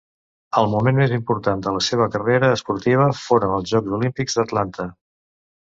El 0.61 0.69
moment 0.69 0.95
més 0.99 1.13
important 1.17 1.61
de 1.67 1.73
la 1.75 1.83
seva 1.89 2.09
carrera 2.17 2.51
esportiva 2.57 3.07
foren 3.21 3.55
els 3.61 3.71
Jocs 3.77 3.97
Olímpics 4.01 4.41
d'Atlanta. 4.43 4.91